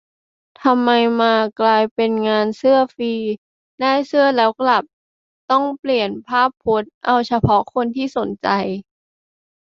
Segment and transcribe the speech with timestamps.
[0.63, 3.13] ทำไมทำมากลายเป็นงานเสื้อฟรี
[3.81, 4.83] ได้เสื้อแล้วกลับ;
[5.51, 8.47] ต้องเปลี่ยนภาพพจน์ เอาเฉพาะคนที่สนใจ